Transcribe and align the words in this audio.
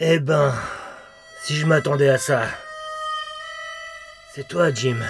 Eh 0.00 0.20
ben, 0.20 0.54
si 1.42 1.56
je 1.56 1.66
m'attendais 1.66 2.08
à 2.08 2.18
ça. 2.18 2.42
C'est 4.32 4.46
toi, 4.46 4.72
Jim. 4.72 5.00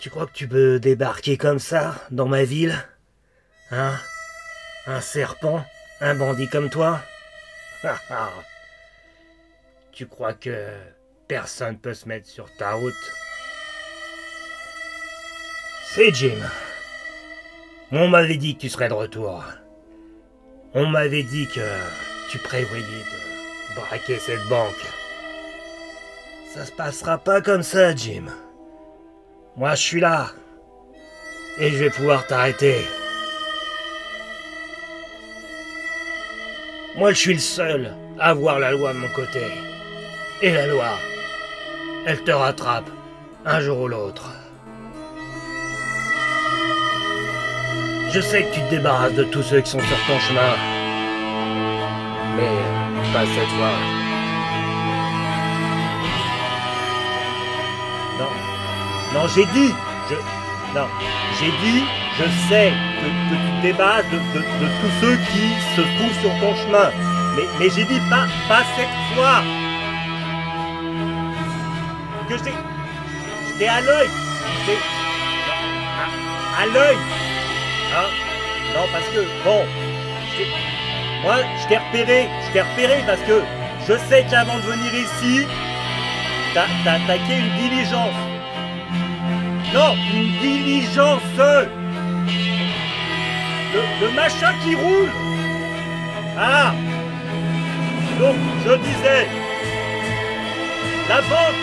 Tu 0.00 0.10
crois 0.10 0.26
que 0.26 0.32
tu 0.32 0.48
peux 0.48 0.80
débarquer 0.80 1.36
comme 1.36 1.60
ça, 1.60 1.94
dans 2.10 2.26
ma 2.26 2.42
ville? 2.42 2.76
Hein? 3.70 3.96
Un 4.88 5.00
serpent? 5.00 5.64
Un 6.00 6.16
bandit 6.16 6.48
comme 6.48 6.70
toi? 6.70 7.00
Tu 9.92 10.08
crois 10.08 10.34
que 10.34 10.70
personne 11.28 11.78
peut 11.78 11.94
se 11.94 12.08
mettre 12.08 12.26
sur 12.26 12.52
ta 12.56 12.72
route? 12.72 13.12
C'est 15.94 16.12
Jim. 16.12 16.40
On 17.92 18.08
m'avait 18.08 18.38
dit 18.38 18.56
que 18.56 18.62
tu 18.62 18.68
serais 18.68 18.88
de 18.88 18.94
retour. 18.94 19.44
On 20.72 20.88
m'avait 20.88 21.22
dit 21.22 21.46
que 21.46 21.60
tu 22.34 22.38
prévoyais 22.40 22.82
de 22.82 23.76
braquer 23.76 24.18
cette 24.18 24.44
banque? 24.48 24.84
Ça 26.52 26.66
se 26.66 26.72
passera 26.72 27.16
pas 27.16 27.40
comme 27.40 27.62
ça, 27.62 27.94
Jim. 27.94 28.24
Moi, 29.56 29.76
je 29.76 29.82
suis 29.82 30.00
là. 30.00 30.30
Et 31.58 31.70
je 31.70 31.76
vais 31.76 31.90
pouvoir 31.90 32.26
t'arrêter. 32.26 32.84
Moi, 36.96 37.12
je 37.12 37.18
suis 37.18 37.34
le 37.34 37.40
seul 37.40 37.94
à 38.18 38.30
avoir 38.30 38.58
la 38.58 38.72
loi 38.72 38.92
de 38.92 38.98
mon 38.98 39.08
côté. 39.10 39.44
Et 40.42 40.50
la 40.50 40.66
loi, 40.66 40.98
elle 42.04 42.24
te 42.24 42.32
rattrape 42.32 42.90
un 43.44 43.60
jour 43.60 43.78
ou 43.78 43.86
l'autre. 43.86 44.28
Je 48.10 48.20
sais 48.20 48.42
que 48.42 48.54
tu 48.54 48.60
te 48.60 48.70
débarrasses 48.70 49.14
de 49.14 49.22
tous 49.22 49.42
ceux 49.44 49.60
qui 49.60 49.70
sont 49.70 49.78
sur 49.78 50.06
ton 50.08 50.18
chemin. 50.18 50.73
Mais 52.36 53.12
pas 53.12 53.24
cette 53.34 53.48
fois. 53.56 53.74
Non. 58.18 58.30
Non, 59.14 59.28
j'ai 59.34 59.46
dit. 59.46 59.72
Je. 60.10 60.14
Non. 60.78 60.86
J'ai 61.38 61.50
dit, 61.64 61.84
je 62.18 62.24
sais 62.48 62.72
que, 63.00 63.06
tu 63.06 63.36
te 63.36 63.62
débarrasses 63.62 64.08
de, 64.10 64.18
de- 64.18 64.44
tous 64.80 64.92
ceux 65.00 65.16
qui 65.30 65.48
se 65.76 65.80
trouvent 65.96 66.20
sur 66.20 66.30
ton 66.40 66.54
chemin. 66.56 66.90
Mais, 67.36 67.44
mais 67.58 67.70
j'ai 67.70 67.84
dit 67.84 68.00
pas, 68.10 68.26
pas 68.48 68.62
cette 68.76 69.16
fois. 69.16 69.42
Que 72.28 72.36
j'étais. 72.38 72.54
J'étais 73.48 73.68
à 73.68 73.80
l'œil. 73.80 74.08
J'étais. 74.66 74.78
À, 76.58 76.62
à 76.62 76.66
l'œil. 76.66 76.96
Hein? 77.96 78.08
Non, 78.74 78.86
parce 78.92 79.06
que, 79.08 79.20
bon, 79.44 79.64
je 81.32 81.68
t'ai 81.68 81.78
repéré, 81.78 82.28
je 82.46 82.52
t'ai 82.52 82.60
repéré 82.60 83.02
parce 83.06 83.20
que 83.20 83.42
je 83.88 83.94
sais 84.08 84.24
qu'avant 84.30 84.56
de 84.56 84.62
venir 84.62 84.94
ici, 84.94 85.46
t'as 86.52 86.66
attaqué 86.90 87.38
une 87.38 87.50
diligence. 87.56 88.14
Non, 89.72 89.94
une 90.12 90.38
diligence. 90.40 91.22
Le, 94.00 94.10
machin 94.10 94.52
qui 94.62 94.74
roule. 94.74 95.10
Ah. 96.38 96.72
Donc, 98.20 98.36
je 98.64 98.74
disais, 98.76 99.26
la 101.08 101.20
banque, 101.22 101.62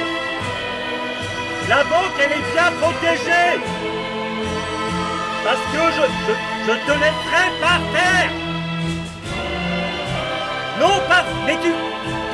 la 1.70 1.84
banque, 1.84 2.18
elle 2.20 2.32
est 2.32 2.52
bien 2.54 2.72
protégée. 2.82 3.62
Parce 5.44 5.66
que 5.72 5.84
je, 5.96 6.02
je, 6.28 6.34
je 6.68 6.74
te 6.86 6.92
laisserai 6.92 7.46
Non, 7.62 7.80
pas... 7.94 8.51
Mais 11.46 11.58
tu... 11.62 11.72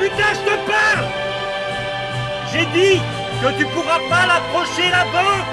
Putain, 0.00 0.30
je 0.34 0.50
te 0.50 0.56
parle. 0.70 1.06
J'ai 2.52 2.66
dit 2.66 3.00
que 3.42 3.58
tu 3.58 3.66
pourras 3.66 3.98
pas 4.08 4.26
l'approcher 4.26 4.88
la 4.90 5.04
banque 5.04 5.48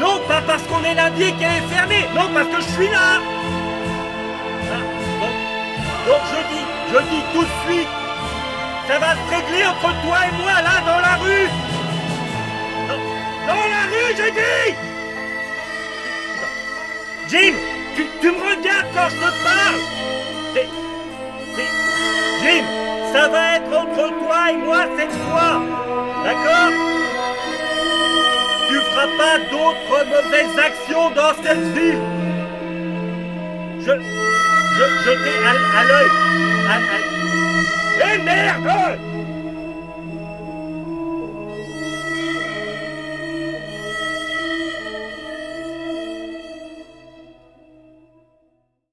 Non, 0.00 0.20
pas 0.28 0.42
parce 0.46 0.62
qu'on 0.64 0.82
est 0.84 0.94
lundi 0.94 1.22
et 1.24 1.32
qu'elle 1.32 1.56
est 1.62 1.74
fermée. 1.74 2.06
Non, 2.14 2.28
parce 2.34 2.48
que 2.48 2.60
je 2.62 2.70
suis 2.76 2.88
là. 2.88 3.20
Ah, 4.70 4.82
donc, 5.20 5.34
donc 6.06 6.22
je 6.32 6.40
dis, 6.54 6.64
je 6.92 6.98
dis 7.10 7.22
tout 7.32 7.42
de 7.42 7.54
suite 7.66 7.88
Ça 8.88 8.98
va 8.98 9.12
se 9.14 9.34
régler 9.34 9.64
entre 9.66 9.90
toi 10.02 10.18
et 10.26 10.42
moi, 10.42 10.52
là, 10.62 10.80
dans 10.86 11.00
la 11.00 11.14
rue. 11.24 11.48
Dans, 12.88 13.52
dans 13.54 13.66
la 13.74 13.82
rue, 13.90 14.10
j'ai 14.16 14.30
dit. 14.30 14.74
Jim, 17.28 17.54
tu, 17.94 18.06
tu 18.20 18.30
me 18.30 18.40
regardes 18.40 18.86
quand 18.94 19.08
je 19.10 19.16
te 19.16 19.44
parle 19.44 19.80
ça 23.18 23.26
va 23.28 23.56
être 23.56 23.76
entre 23.76 24.08
toi 24.20 24.50
et 24.52 24.56
moi 24.58 24.84
cette 24.96 25.12
fois. 25.12 25.60
D'accord? 26.24 26.72
Tu 28.68 28.74
feras 28.74 29.08
pas 29.18 29.38
d'autres 29.50 30.00
mauvaises 30.14 30.58
actions 30.58 31.10
dans 31.10 31.34
cette 31.42 31.64
ville 31.74 31.98
Je... 33.80 33.92
Je, 34.78 34.84
je 35.04 35.10
t'ai 35.10 35.36
à, 35.78 35.84
l'œil. 35.84 36.10
À- 36.70 38.14
Eh 38.14 38.18
merde 38.22 38.98